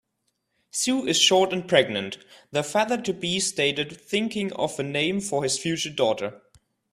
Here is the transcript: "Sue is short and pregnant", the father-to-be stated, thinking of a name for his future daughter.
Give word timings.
"Sue 0.71 1.05
is 1.05 1.19
short 1.21 1.53
and 1.53 1.67
pregnant", 1.69 2.17
the 2.49 2.63
father-to-be 2.63 3.39
stated, 3.39 4.01
thinking 4.01 4.51
of 4.53 4.79
a 4.79 4.83
name 4.83 5.19
for 5.21 5.43
his 5.43 5.59
future 5.59 5.91
daughter. 5.91 6.41